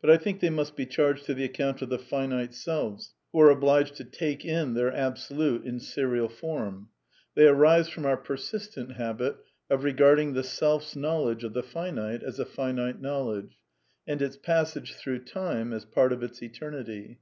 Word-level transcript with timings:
But 0.00 0.08
I 0.08 0.16
think 0.16 0.40
they 0.40 0.48
must 0.48 0.76
be 0.76 0.86
charged 0.86 1.26
to 1.26 1.34
the 1.34 1.44
account 1.44 1.82
of 1.82 1.90
the 1.90 1.98
finite 1.98 2.54
selves, 2.54 3.12
who 3.32 3.40
are 3.42 3.50
obliged 3.50 3.96
to" 3.96 4.04
take 4.22 4.42
in" 4.42 4.72
their 4.72 4.90
Absolute 4.90 5.66
in 5.66 5.78
serial 5.78 6.30
fornu 6.30 6.86
They 7.34 7.46
arise 7.48 7.90
from 7.90 8.06
our 8.06 8.16
persistent 8.16 8.92
habit 8.92 9.36
of 9.68 9.84
regarding 9.84 10.32
the 10.32 10.42
Self 10.42 10.84
s 10.84 10.96
knowl 10.96 11.28
edge 11.28 11.44
of 11.44 11.52
the 11.52 11.62
finite 11.62 12.22
as 12.22 12.38
a 12.38 12.46
finite 12.46 13.02
knowledge^ 13.02 13.56
and 14.06 14.22
its 14.22 14.38
passage] 14.38 14.94
through 14.94 15.24
time 15.26 15.74
as 15.74 15.84
part 15.84 16.14
of 16.14 16.22
its 16.22 16.42
eternity. 16.42 17.18